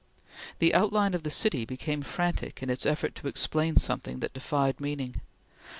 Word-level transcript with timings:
The 0.57 0.73
outline 0.73 1.13
of 1.13 1.21
the 1.21 1.29
city 1.29 1.63
became 1.63 2.01
frantic 2.01 2.63
in 2.63 2.71
its 2.71 2.87
effort 2.87 3.13
to 3.17 3.27
explain 3.27 3.77
something 3.77 4.19
that 4.21 4.33
defied 4.33 4.81
meaning. 4.81 5.21